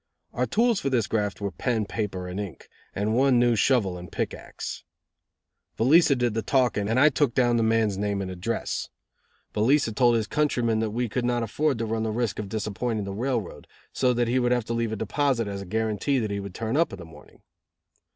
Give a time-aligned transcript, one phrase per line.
[0.33, 4.11] Our tools for this graft were pen, paper, and ink; and one new shovel and
[4.11, 4.83] pick axe.
[5.77, 8.89] Velica did the talking and I took down the man's name and address.
[9.53, 13.03] Velica told his countryman that we could not afford to run the risk of disappointing
[13.03, 16.31] the railroad, so that he would have to leave a deposit as a guarantee that
[16.31, 17.43] he would turn up in the morning.